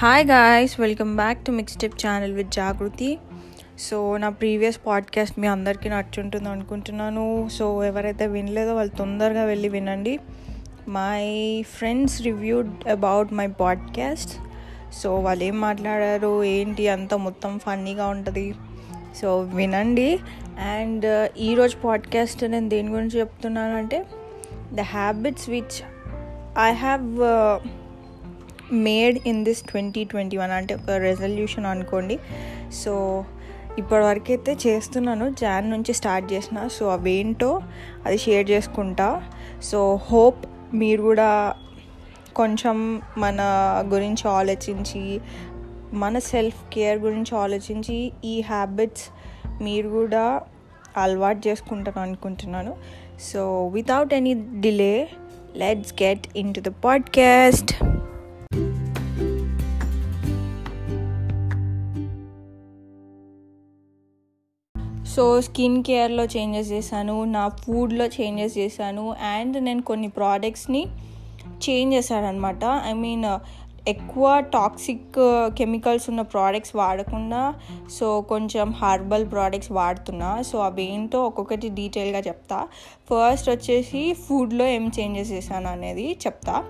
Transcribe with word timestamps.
Hi 0.00 0.26
guys 0.26 0.80
welcome 0.80 1.16
back 1.16 1.44
to 1.44 1.50
Mix 1.50 1.76
Tip 1.76 2.06
channel 2.06 2.32
with 2.32 2.50
Jagruthi 2.50 3.18
so 3.78 4.16
నా 4.16 4.28
previous 4.28 4.80
podcast 4.86 5.38
మీ 5.38 5.46
అందరికీ 5.46 5.88
నచ్చుంటుంది 5.88 6.48
అనుకుంటున్నాను. 6.48 7.48
సో 7.52 7.84
ఎవరైతే 7.84 8.26
వినలేదో 8.26 8.74
వాళ్ళు 8.74 8.96
తొందరగా 8.96 9.44
వెళ్ళి 9.44 9.68
వినండి. 9.68 10.18
My 10.88 11.62
friends 11.62 12.22
reviewed 12.22 12.88
about 12.88 13.32
my 13.32 13.46
podcast 13.46 14.32
so 14.92 15.18
వాళ్ళు 15.18 15.44
ఏం 15.44 15.60
మాట్లాడారు? 15.60 16.44
ఏంటి? 16.44 16.88
అంతా 16.88 17.16
మొత్తం 17.16 17.58
ఫన్నీగా 17.58 18.06
ఉంటుంది. 18.06 18.54
సో 19.16 19.40
వినండి. 19.40 20.18
అండ్ 20.60 21.30
ఈరోజు 21.38 21.76
పాడ్కాస్ట్ 21.76 22.44
నేను 22.44 22.68
దేని 22.68 22.88
గురించి 22.88 23.18
చెప్తున్నానంటే 23.18 24.06
the 24.72 24.80
habits 24.80 25.50
which 25.50 25.82
I 26.58 26.72
have 26.72 27.18
made 28.72 29.18
in 29.26 29.44
this 29.44 29.62
twenty 29.62 30.04
twenty 30.04 30.36
one 30.36 30.50
అంటే 30.50 30.74
ఒక 30.74 30.90
రెజల్యూషన్ 30.90 31.66
అనుకోండి. 31.66 32.18
సో 32.72 33.24
ఇప్పటివరకు 33.78 34.24
అయితే 34.28 34.56
చేస్తున్నాను. 34.66 35.34
జాన్ 35.40 35.70
నుంచి 35.70 35.92
స్టార్ట్ 35.92 36.32
చేసిన. 36.32 36.68
సో 36.68 36.88
అవేంటో 36.88 37.62
అది 38.06 38.18
షేర్ 38.18 38.50
చేసుకుంటా. 38.50 39.22
సో 39.62 39.96
హోప్ 39.96 40.46
మీరు 40.74 41.02
కూడా 41.02 41.54
కొంచెం 42.36 43.02
మన 43.18 43.38
గురించి 43.88 44.28
ఆలోచించి 44.28 45.20
మన 45.92 46.18
సెల్ఫ్ 46.18 46.70
కేర్ 46.72 46.98
గురించి 46.98 47.38
ఆలోచించి 47.38 48.12
ఈ 48.24 48.40
హ్యాబిట్స్ 48.40 49.04
మీరు 49.62 49.88
కూడా 49.88 50.42
అలవాటు 50.96 51.48
చేసుకుంటాను 51.48 52.00
అనుకుంటున్నాను. 52.00 52.76
So 53.20 53.66
without 53.66 54.14
any 54.14 54.34
delay 54.34 55.08
let's 55.56 55.94
get 56.02 56.20
into 56.54 56.60
the 56.60 56.72
podcast. 56.84 57.99
So 65.14 65.24
skin 65.40 65.78
కేర్లో 65.82 66.24
changes 66.34 66.70
చేశాను 66.70 67.16
నా 67.30 67.44
ఫుడ్లో 67.60 68.06
చేంజెస్ 68.16 68.56
చేశాను 68.58 69.04
అండ్ 69.30 69.56
నేను 69.64 69.82
కొన్ని 69.82 70.08
ప్రోడక్ట్స్ని 70.08 70.82
చేంజ్ 71.64 71.94
చేశాను 71.94 72.26
అనమాట 72.26 72.64
ఐ 72.88 72.92
మీన్ 72.96 73.26
ఎక్కువ 73.88 74.40
టాక్సిక్ 74.40 75.18
కెమికల్స్ 75.56 76.04
uh, 76.04 76.10
ఉన్న 76.10 76.20
ప్రోడక్ట్స్ 76.20 76.76
వాడకుండా 76.76 77.54
సో 77.90 78.20
కొంచెం 78.20 78.70
హర్బల్ 78.70 79.30
ప్రోడక్ట్స్ 79.30 79.72
వాడుతున్నా. 79.72 80.42
సో 80.42 80.58
అవి 80.58 80.82
ఏంటో 80.82 81.26
ఒక్కొక్కటి 81.26 81.68
డీటెయిల్గా 81.68 82.20
చెప్తా. 82.20 82.68
ఫస్ట్ 83.10 83.50
వచ్చేసి 83.50 84.12
ఫుడ్లో 84.12 84.66
ఏం 84.66 84.92
చేంజెస్ 85.00 85.32
చేశాను 85.32 85.68
అనేది 85.68 86.18
చెప్తా. 86.26 86.64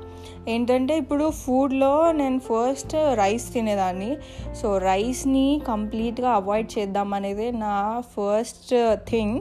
ఏంటంటే 0.48 0.96
ఇప్పుడు 0.98 1.30
ఫుడ్లో 1.30 2.12
నేను 2.12 2.38
ఫస్ట్ 2.38 2.94
రైస్ 3.14 3.52
తినేదాన్ని. 3.52 4.16
సో 4.54 4.78
రైస్ని 4.78 5.60
కంప్లీట్గా 5.66 6.30
అవాయిడ్ 6.30 6.78
చేద్దాం 6.78 7.14
అనేది 7.14 7.52
నా 7.52 8.00
ఫస్ట్ 8.00 8.96
థింగ్ 9.10 9.40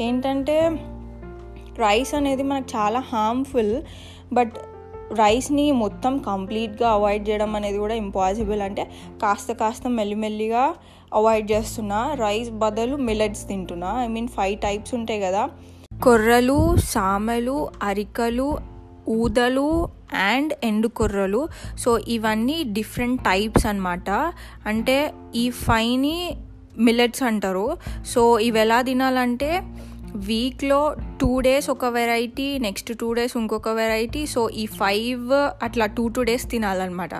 ఏంటంటే 0.00 0.70
రైస్ 1.78 2.14
అనేది 2.14 2.42
మనకు 2.42 2.76
చాలా 2.76 3.00
హార్మ్ఫుల్ 3.00 3.82
బట్ 4.32 4.54
రైస్ని 5.14 5.72
మొత్తం 5.72 6.18
కంప్లీట్గా 6.18 6.90
అవాయిడ్ 6.90 7.28
చేయడం 7.28 7.56
అనేది 7.56 7.78
కూడా 7.78 7.94
ఇంపాసిబుల్. 7.94 8.62
అంటే 8.62 8.90
కాస్త 9.22 9.52
కాస్త 9.52 9.86
మెల్లిమెల్లిగా 9.86 10.74
అవాయిడ్ 11.14 11.52
చేస్తున్నా 11.52 12.14
రైస్ 12.14 12.50
బదులు 12.50 12.96
మిలెట్స్ 12.96 13.48
తింటున్నా. 13.48 14.04
ఐ 14.04 14.08
మీన్ 14.08 14.28
ఫైవ్ 14.28 14.60
టైప్స్ 14.60 14.94
ఉంటాయి 14.94 15.20
కదా. 15.20 15.48
కొర్రలు 16.02 16.76
సామెలు 16.76 17.68
అరికలు 17.82 18.58
ఊదలు 19.08 19.88
అండ్ 20.14 20.52
ఎండు 20.64 20.88
కొర్రలు. 20.88 21.48
సో 21.78 21.98
ఇవన్నీ 21.98 22.62
డిఫరెంట్ 22.62 23.22
టైప్స్ 23.22 23.66
అనమాట 23.66 24.32
అంటే 24.66 25.12
ఈ 25.34 25.50
ఫైని 25.50 26.36
మిల్లెట్స్ 26.78 27.22
అంటారు. 27.22 27.76
సో 28.06 28.38
ఇవి 28.38 28.60
ఎలా 28.60 28.82
తినాలంటే 28.82 29.62
వీక్లో 30.26 30.80
టూ 31.20 31.30
డేస్ 31.46 31.70
ఒక 31.70 31.86
వెరైటీ 31.96 32.46
నెక్స్ట్ 32.66 32.90
టూ 33.00 33.08
డేస్ 33.18 33.36
ఇంకొక 33.36 33.68
వెరైటీ. 33.68 34.26
సో 34.34 34.42
ఈ 34.62 34.66
ఫైవ్ 34.80 35.32
అట్లా 35.62 35.86
two 35.96 36.08
two 36.08 36.22
days 36.22 36.46
తినాలన్నమాట. 36.52 37.14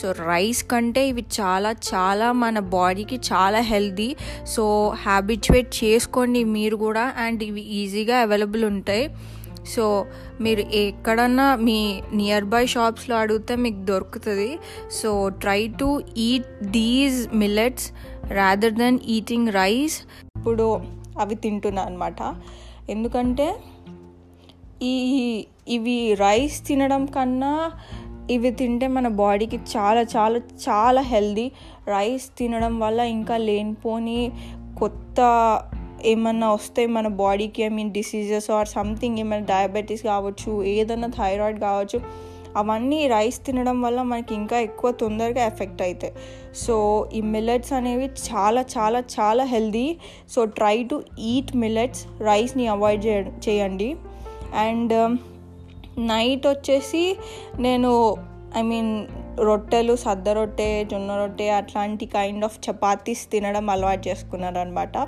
so 0.00 0.12
rice 0.18 0.62
కంటే 0.72 1.08
ఇవి 1.08 1.24
చాలా 1.40 1.72
చాలా 1.90 2.28
మన 2.44 2.58
బాడీకి 2.76 3.20
చాలా 3.32 3.60
హెల్దీ. 3.72 4.16
సో 4.54 4.64
హ్యాబిచువేట్ 5.06 5.84
చేసుకోండి 5.84 6.44
మీరు 6.44 6.76
కూడా. 6.76 7.04
అండ్ 7.26 7.42
ఇవి 7.42 7.60
ఈజీగా 7.80 8.18
అవైలబుల్ 8.20 8.64
ఉంటాయి. 8.64 9.04
సో 9.72 9.84
మీరు 10.44 10.62
ఎక్కడన్నా 10.82 11.46
మీ 11.66 11.78
నియర్ 12.20 12.46
బై 12.52 12.62
షాప్స్లో 12.74 13.16
అడిగితే 13.16 13.54
మీకు 13.56 13.80
దొరుకుతుంది. 13.90 14.50
So 15.00 15.10
try 15.28 15.60
to 15.80 15.88
eat 16.28 16.48
these 16.78 17.18
millets 17.42 17.88
rather 18.38 18.74
than 18.80 18.98
eating 19.16 19.48
rice. 19.60 19.98
ఇప్పుడు 20.38 20.68
అవి 21.20 21.34
తింటున్నా 21.34 21.82
అనమాట 21.82 22.36
ఎందుకంటే 22.88 23.54
ఈ 24.82 25.44
ఇవి 25.68 26.14
రైస్ 26.14 26.66
తినడం 26.66 27.06
కన్నా 27.06 27.72
ఇవి 28.30 28.50
తింటే 28.50 28.86
మన 28.86 29.08
బాడీకి 29.08 29.56
చాలా 29.56 30.00
చాలా 30.00 30.38
చాలా 30.38 31.00
హెల్దీ. 31.00 31.52
రైస్ 31.88 32.38
తినడం 32.38 32.78
వల్ల 32.78 33.00
ఇంకా 33.00 33.36
లేనిపోని 33.36 34.32
కొత్త 34.78 35.18
ఏమన్నా 36.04 36.52
వస్తే 36.52 36.86
మన 36.86 37.08
బాడీకి 37.08 37.62
I 37.62 37.68
mean 37.68 37.92
diseases 37.92 38.50
or 38.50 38.68
something 38.68 39.18
ఏమైనా 39.18 39.46
డయాబెటీస్ 39.46 40.02
కావచ్చు 40.02 40.64
ఏదైనా 40.64 41.08
థైరాయిడ్ 41.08 41.60
కావచ్చు 41.60 42.00
అవన్నీ 42.56 43.06
రైస్ 43.06 43.46
తినడం 43.46 43.82
వల్ల 43.82 44.02
మనకి 44.02 44.34
ఇంకా 44.34 44.58
ఎక్కువ 44.60 44.90
తొందరగా 44.90 45.46
ఎఫెక్ట్ 45.46 45.82
అవుతాయి 45.82 46.12
సో 46.54 47.08
ఈ 47.12 47.20
మిల్లెట్స్ 47.20 47.72
అనేవి 47.72 48.04
చాలా 48.04 48.64
చాలా 48.78 49.02
చాలా 49.20 49.44
healthy. 49.44 49.96
So 50.28 50.44
try 50.44 50.82
to 50.82 51.02
eat 51.18 51.56
millets. 51.56 52.22
రైస్ని 52.22 52.66
అవాయిడ్ 52.66 53.06
చేయండి. 53.48 53.96
అండ్ 54.54 54.92
um, 54.92 55.18
నైట్ 55.98 56.46
వచ్చేసి 56.46 57.16
నేను 57.58 58.16
ఐ 58.56 58.62
మీన్ 58.62 59.06
రొట్టెలు 59.40 59.96
సద్ద 59.96 60.28
రొట్టె 60.28 60.84
జొన్న 60.84 61.16
రొట్టె 61.16 61.48
అట్లాంటి 61.50 62.06
కైండ్ 62.06 62.44
ఆఫ్ 62.44 62.70
చపాతీస్ 62.70 63.30
తినడం 63.32 63.70
అలవాటు 63.70 64.08
చేసుకున్నారు 64.08 64.58
అనమాట 64.58 64.98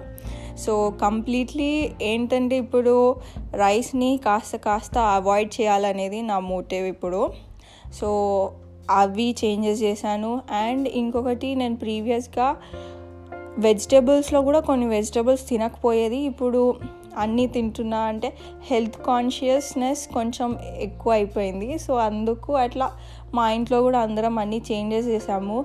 సో 0.58 0.92
కంప్లీట్లీ 1.02 1.90
ఏంటంటే 2.02 2.56
ఇప్పుడు 2.56 3.16
రైస్ని 3.54 4.20
కాస్త 4.24 4.56
కాస్త 4.56 4.98
అవాయిడ్ 4.98 5.60
చేయాలనేది 5.60 6.22
నా 6.22 6.38
మోటివ్ 6.38 6.86
ఇప్పుడు. 6.86 7.30
సో 8.00 8.10
అవి 8.90 9.36
చేంజెస్ 9.44 9.82
చేశాను. 9.82 10.42
అండ్ 10.52 10.88
ఇంకొకటి 10.88 11.54
నేను 11.54 11.76
ప్రీవియస్గా 11.76 12.56
వెజిటేబుల్స్లో 13.58 14.42
కూడా 14.42 14.60
కొన్ని 14.60 14.86
వెజిటేబుల్స్ 14.86 15.48
తినకపోయేది 15.48 16.16
ఇప్పుడు 16.16 16.74
అన్నీ 17.18 17.46
తింటున్నా 17.46 17.98
అంటే 17.98 18.32
హెల్త్ 18.70 18.96
కాన్షియస్నెస్ 19.06 20.08
కొంచెం 20.14 20.58
ఎక్కువ 20.78 21.12
అయిపోయింది 21.12 21.78
సో 21.78 21.94
అందుకు 21.94 22.52
అట్లా 22.54 22.92
మా 23.34 23.50
ఇంట్లో 23.50 23.82
కూడా 23.82 23.98
అందరం 23.98 24.38
అన్నీ 24.38 24.62
చేంజెస్ 24.72 25.06
చేసాము 25.06 25.64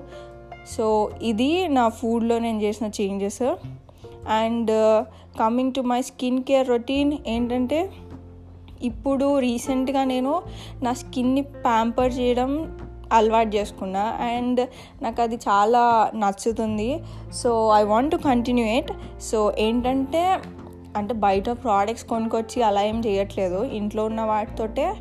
సో 0.76 1.10
ఇది 1.22 1.68
నా 1.68 1.88
ఫుడ్లో 1.88 2.38
నేను 2.38 2.60
చేసిన 2.62 2.86
changes. 2.86 3.56
And 4.28 5.04
coming 5.40 5.72
to 5.72 5.80
my 5.80 6.02
skin 6.02 6.42
care 6.42 6.68
routine 6.68 7.12
ఏంటంటే 7.26 7.90
ఇప్పుడు 8.82 9.38
రీసెంట్గా 9.38 10.04
నేను 10.04 10.42
నా 10.82 10.92
స్కిన్ని 10.92 11.42
ప్యాంపర్ 11.42 12.14
చేయడం 12.14 12.78
అలవాటు 13.12 13.56
చేసుకున్నా. 13.56 14.00
అండ్ 14.00 14.68
నాకు 15.02 15.22
అది 15.22 15.36
చాలా 15.36 16.10
నచ్చుతుంది. 16.14 17.00
So 17.32 17.70
I 17.76 17.82
want 17.82 18.10
to 18.10 18.16
continue 18.16 18.66
it 18.66 19.20
so 19.20 19.54
ఏంటంటే 19.58 20.38
అంటే 20.96 21.14
బయట 21.14 21.50
ప్రోడక్ట్స్ 21.50 22.06
కొనుక్కొచ్చి 22.06 22.62
అలా 22.62 22.82
ఏం 22.82 23.02
చేయట్లేదు. 23.06 23.64
ఇంట్లో 23.64 24.04
ఉన్న 24.04 24.20
వాటితోటే 24.20 24.94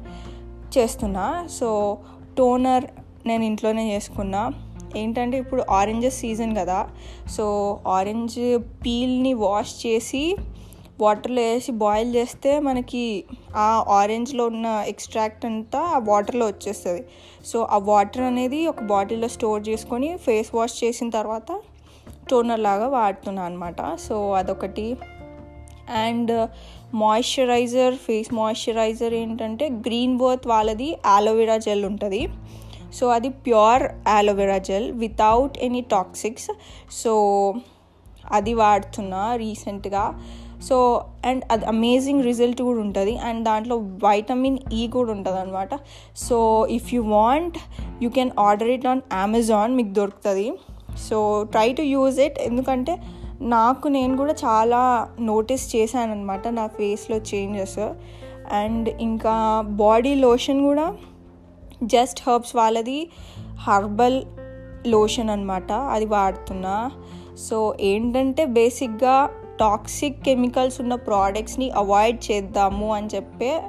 చేస్తున్నా. 0.77 1.47
సో 1.51 1.97
టోనర్ 2.37 2.85
నేను 3.25 3.43
ఇంట్లోనే 3.43 3.95
చేసుకున్నా. 3.95 4.51
ఏంటంటే 4.97 5.37
ఇప్పుడు 5.37 5.63
ఆరెంజెస్ 5.71 6.19
సీజన్ 6.19 6.53
కదా 6.57 6.79
సో 7.37 7.45
ఆరెంజ్ 7.87 8.37
పీల్ని 8.85 9.33
వాష్ 9.33 9.73
చేసి 9.85 10.23
వాటర్లో 11.01 11.41
వేసి 11.41 11.71
బాయిల్ 11.71 12.15
చేస్తే 12.15 12.59
మనకి 12.59 13.23
ఆ 13.55 13.67
ఆరెంజ్లో 13.89 14.43
ఉన్న 14.45 14.67
ఎక్స్ట్రాక్ట్ 14.87 15.43
అంతా 15.45 15.79
ఆ 15.79 15.97
వాటర్లో 15.97 16.45
వచ్చేస్తుంది. 16.45 17.01
సో 17.45 17.67
ఆ 17.71 17.77
వాటర్ 17.77 18.21
అనేది 18.21 18.67
ఒక 18.67 18.81
బాటిల్లో 18.83 19.27
స్టోర్ 19.27 19.61
చేసుకొని 19.69 20.09
ఫేస్ 20.17 20.49
వాష్ 20.55 20.77
చేసిన 20.83 21.09
తర్వాత 21.09 21.59
టోనర్ 22.29 22.59
లాగా 22.59 22.87
వాడుతున్నాను 22.87 23.47
అనమాట 23.47 23.81
సో 23.95 24.15
అదొకటి. 24.33 24.87
అండ్ 26.05 26.33
మాయిశ్చరైజర్ 26.93 27.95
ఫేస్ 27.95 28.33
మాయిశ్చరైజర్ 28.33 29.13
ఏంటంటే 29.13 29.65
గ్రీన్ 29.87 30.17
బర్త్ 30.17 30.47
వాళ్ళది 30.47 30.89
ఆలోవెరా 31.05 31.57
జెల్ 31.57 31.85
ఉంటుంది. 31.85 32.21
సో 32.97 33.05
అది 33.15 33.29
pure 33.45 33.83
aloe vera 34.17 34.57
gel 34.67 34.89
without 35.03 35.57
any 35.67 35.81
toxics 35.95 36.49
so 37.01 37.13
అది 38.37 38.53
వాడుతున్నా 38.61 39.23
రీసెంట్గా. 39.43 40.05
సో 40.67 40.77
అండ్ 41.29 41.43
అది 41.53 41.65
అమేజింగ్ 41.71 42.23
రిజల్ట్ 42.29 42.61
కూడా 42.67 42.79
ఉంటుంది. 42.85 43.13
అండ్ 43.27 43.41
దాంట్లో 43.49 43.75
వైటమిన్ 44.05 44.57
ఈ 44.79 44.81
e 44.85 44.89
కూడా 44.95 45.11
ఉంటుంది 45.15 45.39
అనమాట 45.43 45.73
so 46.25 46.37
if 46.77 46.87
you 46.95 47.01
want 47.17 47.57
you 48.03 48.09
can 48.17 48.31
order 48.47 48.71
it 48.75 48.87
on 48.93 49.03
Amazon 49.25 49.75
మీకు 49.79 49.93
దొరుకుతుంది. 49.99 50.47
So 51.07 51.17
try 51.53 51.67
to 51.79 51.85
use 51.95 52.19
it 52.27 52.39
ఎందుకంటే 52.49 52.95
నాకు 53.55 53.87
నేను 53.95 54.13
కూడా 54.17 54.33
చాలా 54.45 54.79
నోటీస్ 55.31 55.65
చేశాను 55.75 56.11
అనమాట 56.15 56.47
నా 56.59 56.65
ఫేస్లో 56.77 57.17
చేంజెస్ 57.31 57.79
అండ్ 58.61 58.87
ఇంకా 59.07 59.35
బాడీ 59.83 60.13
లోషన్ 60.25 60.61
కూడా 60.67 60.85
జస్ట్ 61.83 62.29
హర్బ్స్ 62.29 62.55
వాళ్ళది 62.55 63.09
హర్బల్ 63.59 64.23
లోషన్ 64.87 65.29
అనమాట 65.29 65.71
అది 65.71 66.05
వాడుతున్నా. 66.05 66.91
సో 67.37 67.75
ఏంటంటే 67.81 68.45
బేసిక్గా 68.45 69.29
టాక్సిక్ 69.59 70.21
కెమికల్స్ 70.21 70.81
ఉన్న 70.81 70.95
ప్రోడక్ట్స్ని 70.95 71.69
అవాయిడ్ 71.69 72.31
చేద్దాము 72.31 72.93
అని 72.93 73.07
చెప్పే 73.15 73.61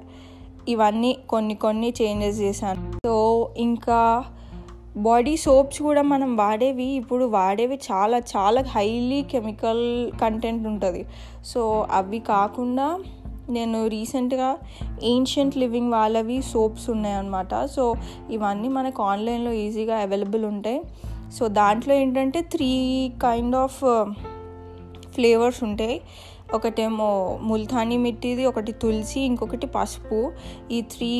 ఇవన్నీ 0.68 1.16
కొన్ని 1.28 1.54
కొన్ని 1.54 1.94
చేంజెస్ 2.02 2.40
చేశాను. 2.40 3.06
సో 3.06 3.48
ఇంకా 3.58 4.24
బాడీ 4.96 5.36
సోప్స్ 5.36 5.82
కూడా 5.82 6.02
మనం 6.02 6.36
వాడేవి 6.36 6.84
ఇప్పుడు 6.84 7.24
వాడేవి 7.24 7.80
చాలా 7.92 8.18
చాలా 8.18 8.62
హైలీ 8.62 9.22
కెమికల్ 9.22 10.12
కంటెంట్ 10.12 10.66
ఉంటుంది. 10.66 11.04
సో 11.44 11.86
అవి 11.92 12.18
కాకుండా 12.18 12.98
నేను 13.50 13.86
రీసెంట్గా 13.86 14.56
ఏన్షియంట్ 15.02 15.56
లివింగ్ 15.56 15.92
వాళ్ళవి 15.92 16.42
సోప్స్ 16.42 16.90
ఉన్నాయన్నమాట. 16.90 17.64
సో 17.64 17.94
ఇవన్నీ 18.30 18.68
మనకు 18.68 19.02
ఆన్లైన్లో 19.02 19.52
ఈజీగా 19.52 19.98
అవైలబుల్ 19.98 20.44
ఉంటాయి. 20.44 20.80
సో 21.38 21.48
దాంట్లో 21.48 21.94
ఏంటంటే 21.94 22.40
త్రీ 22.40 22.70
కైండ్ 23.22 23.56
ఆఫ్ 23.56 23.80
ఫ్లేవర్స్ 25.14 25.62
ఉంటాయి. 25.64 26.00
ఒకటేమో 26.54 27.38
ముల్తానీ 27.42 27.96
మిట్టిది 27.96 28.46
ఒకటి 28.46 28.72
తులసి 28.72 29.20
ఇంకొకటి 29.20 29.66
పసుపు. 29.66 30.32
ఈ 30.72 30.80
త్రీ 30.80 31.12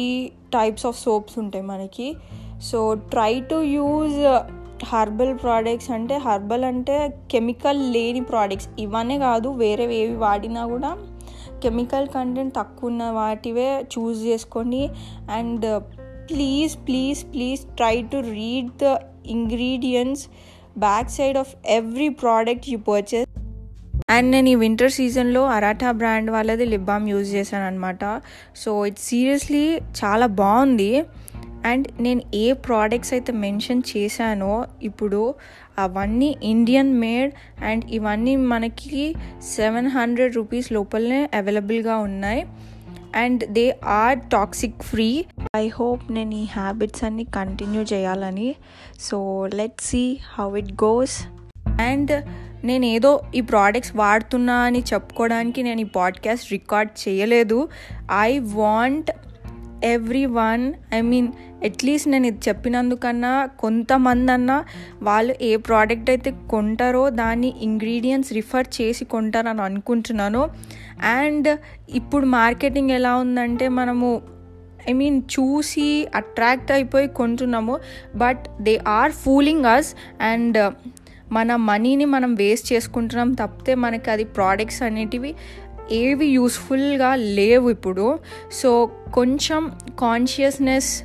టైప్స్ 0.52 0.86
ఆఫ్ 0.86 1.02
సోప్స్ 1.02 1.38
ఉంటాయి 1.38 1.64
మనకి. 1.64 2.14
So 2.62 2.94
try 2.94 3.40
to 3.40 3.54
use 3.54 4.40
herbal 4.84 5.38
products 5.42 5.90
అంటే 5.90 6.16
హర్బల్ 6.16 6.64
అంటే 6.64 7.18
కెమికల్ 7.30 7.92
లేని 7.92 8.20
ప్రోడక్ట్స్. 8.20 8.68
ఇవన్నీ 8.78 9.18
కాదు 9.18 9.48
వేరే 9.48 9.94
ఏవి 9.94 10.16
వాడినా 10.16 10.66
కూడా 10.66 10.96
కెమికల్ 11.62 12.08
కంటెంట్ 12.08 12.54
తక్కువ 12.54 12.90
ఉన్న 12.90 13.04
వాటివే 13.10 13.84
చూస్ 13.94 14.18
చేసుకోండి 14.26 14.82
and 15.30 15.66
please 16.30 16.76
please 16.86 17.24
please 17.24 17.60
try 17.76 18.02
to 18.02 18.16
read 18.16 18.70
the 18.82 18.96
ingredients 19.26 20.24
back 20.78 21.10
side 21.10 21.38
of 21.38 21.54
every 21.68 22.08
product 22.08 22.68
you 22.70 22.78
purchase 22.78 23.26
and 24.10 24.32
నేను 24.32 24.48
ఈ 24.48 24.54
వింటర్ 24.54 24.92
సీజన్లో 24.92 25.44
అరాఠా 25.46 25.90
బ్రాండ్ 25.90 26.30
వాళ్ళది 26.30 26.64
లిప్ 26.64 26.84
బామ్ 26.84 27.08
యూజ్ 27.08 27.34
చేశాను 27.34 27.64
అనమాట 27.64 28.04
సో 28.56 28.86
ఇట్ 28.86 28.98
సీరియస్లీ 28.98 29.64
చాలా 30.00 30.26
బాగుంది. 30.26 31.02
అండ్ 31.66 31.88
నేను 32.00 32.22
ఏ 32.34 32.52
ప్రోడక్ట్స్ 32.52 33.12
అయితే 33.12 33.32
మెన్షన్ 33.32 33.82
చేశానో 33.96 34.64
ఇప్పుడు 34.82 35.34
అవన్నీ 35.78 36.36
ఇండియన్ 36.42 36.94
మేడ్ 36.94 37.32
అండ్ 37.64 37.84
ఇవన్నీ 37.90 38.36
మనకి 38.36 39.14
సెవెన్ 39.42 39.86
హండ్రెడ్ 39.86 40.36
రూపీస్ 40.36 40.72
లోపలనే 40.72 41.30
అవైలబుల్గా 41.34 41.96
ఉన్నాయి. 41.96 42.46
And 43.16 43.44
they 43.44 43.78
are 43.84 44.18
toxic 44.18 44.82
free 44.82 45.24
I 45.56 45.68
hope 45.68 46.12
నేను 46.12 46.34
ఈ 46.34 46.44
హ్యాబిట్స్ 46.44 47.04
అన్ని 47.04 47.24
కంటిన్యూ 47.24 47.82
చేయాలని. 47.82 48.54
So 49.00 49.46
let 49.54 49.80
see 49.80 50.18
how 50.38 50.56
it 50.56 50.72
goes 50.72 51.26
and 51.80 52.24
నేను 52.64 52.84
ఏదో 52.84 53.20
ఈ 53.34 53.40
ప్రోడక్ట్స్ 53.40 53.96
వాడుతున్నా 53.96 54.54
అని 54.54 54.84
చెప్పుకోవడానికి 54.94 55.62
నేను 55.62 55.80
ఈ 55.80 55.84
పాడ్కాస్ట్ 55.84 56.52
రికార్డ్ 56.52 57.08
చేయలేదు. 57.08 57.68
I 58.12 58.38
want 58.38 59.10
everyone 60.26 60.72
I 60.94 61.00
mean 61.00 61.28
at least 61.64 62.08
నేను 62.08 62.26
ఇది 62.26 62.38
చెప్పినందుకన్నా 62.48 63.46
కొంతమంది 63.46 64.32
అన్నా 64.32 64.64
వాళ్ళు 65.02 65.34
ఏ 65.42 65.56
ప్రోడక్ట్ 65.56 66.10
అయితే 66.10 66.34
కొంటారో 66.50 67.10
దాన్ని 67.10 67.52
ఇంగ్రీడియంట్స్ 67.62 68.32
రిఫర్ 68.32 68.66
చేసి 68.80 69.04
కొంటారని 69.04 69.62
అనుకుంటున్నాను. 69.62 70.48
అండ్ 71.04 71.58
ఇప్పుడు 71.88 72.26
మార్కెటింగ్ 72.26 72.90
ఎలా 72.90 73.16
ఉందంటే 73.16 73.68
మనము 73.68 74.22
ఐ 74.90 74.92
మీన్ 74.92 75.22
చూసి 75.22 76.08
అట్రాక్ట్ 76.14 76.72
అయిపోయి 76.72 77.08
కొంటున్నాము. 77.08 77.78
But 78.16 78.62
they 78.62 78.80
are 78.86 79.12
fooling 79.12 79.64
us 79.64 79.94
and 80.20 80.72
మన 81.32 81.56
మనీని 81.56 82.04
మనం 82.04 82.34
వేస్ట్ 82.34 82.72
చేసుకుంటున్నాం 82.72 83.32
తప్పితే 83.32 83.74
మనకి 83.74 84.10
అది 84.10 84.24
ప్రోడక్ట్స్ 84.24 84.82
అనేటివి 84.82 85.34
ఏవి 85.90 86.26
యూస్ఫుల్గా 86.26 87.14
లేవు 87.14 87.70
ఇప్పుడు. 87.70 88.18
సో 88.52 88.90
కొంచెం 89.14 89.78
కాన్షియస్నెస్ 90.00 91.02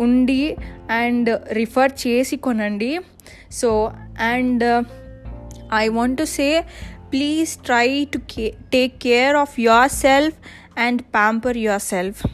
ఉండి 0.00 0.56
అండ్ 0.90 1.40
రిఫర్ 1.52 1.92
చేసి 2.06 2.36
కొనండి. 2.36 2.98
So 3.52 3.92
and 4.20 4.84
I 5.74 5.88
want 5.88 6.18
to 6.18 6.24
say 6.24 6.64
please 7.12 7.50
try 7.50 8.04
to 8.04 8.18
K 8.30 8.54
take 8.72 8.98
care 8.98 9.36
of 9.36 9.60
yourself 9.90 10.34
and 10.78 11.02
pamper 11.02 11.56
yourself 11.80 12.26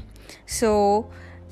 so 0.49 1.05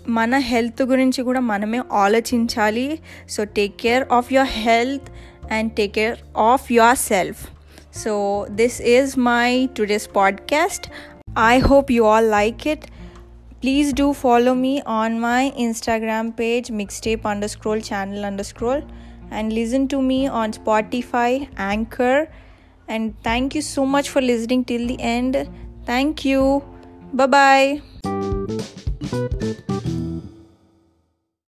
మన 0.09 0.39
హెల్త్ 0.39 0.83
గురించి 0.83 1.23
కూడా 1.23 1.41
మనమే 1.41 1.81
ఆలోచించాలి. 1.93 2.99
So 3.29 3.44
take 3.44 3.77
care 3.81 4.06
of 4.12 4.33
your 4.33 4.49
health 4.49 5.05
and 5.53 5.73
take 5.73 5.93
care 5.93 6.19
of 6.39 6.73
yourself 6.97 7.49
So, 7.93 8.47
this 8.49 8.81
is 8.81 9.19
my 9.19 9.69
today's 9.75 10.06
podcast. 10.06 10.89
I 11.37 11.59
hope 11.59 11.91
you 11.91 12.06
all 12.06 12.25
like 12.25 12.65
it. 12.65 12.87
Please 13.61 13.93
do 13.93 14.15
follow 14.15 14.55
me 14.55 14.81
on 14.87 15.21
my 15.21 15.53
Instagram 15.59 16.35
page, 16.35 16.69
mixtape 16.69 17.27
underscore 17.27 17.81
channel 17.81 18.25
underscore, 18.25 18.83
and 19.31 19.53
listen 19.53 19.87
to 19.89 20.00
me 20.00 20.27
on 20.27 20.53
Spotify, 20.53 21.49
Anchor. 21.59 22.29
And 22.89 23.15
thank 23.23 23.55
you 23.55 23.61
so 23.61 23.85
much 23.85 24.09
for 24.09 24.23
listening 24.23 24.65
till 24.65 24.87
the 24.87 24.99
end. 25.00 25.49
Thank 25.85 26.25
you. 26.25 26.65
Bye 27.12 27.27
bye. 27.27 28.73